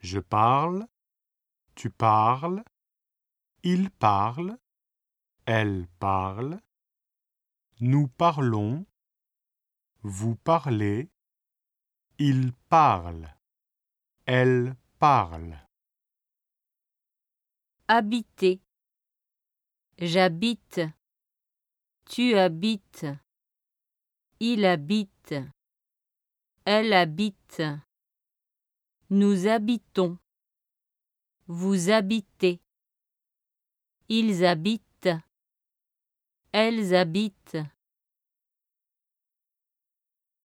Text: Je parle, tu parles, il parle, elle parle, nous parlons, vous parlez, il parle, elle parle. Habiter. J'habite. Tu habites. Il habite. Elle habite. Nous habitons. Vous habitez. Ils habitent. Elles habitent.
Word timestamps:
Je 0.00 0.20
parle, 0.20 0.86
tu 1.74 1.90
parles, 1.90 2.62
il 3.64 3.90
parle, 3.90 4.56
elle 5.46 5.88
parle, 5.98 6.60
nous 7.80 8.06
parlons, 8.06 8.86
vous 10.02 10.36
parlez, 10.36 11.10
il 12.18 12.52
parle, 12.68 13.34
elle 14.26 14.76
parle. 15.00 15.58
Habiter. 17.88 18.60
J'habite. 19.98 20.80
Tu 22.04 22.36
habites. 22.36 23.06
Il 24.38 24.64
habite. 24.64 25.34
Elle 26.64 26.92
habite. 26.92 27.62
Nous 29.16 29.46
habitons. 29.46 30.18
Vous 31.46 31.88
habitez. 31.88 32.60
Ils 34.08 34.44
habitent. 34.44 35.08
Elles 36.50 36.96
habitent. 36.96 37.58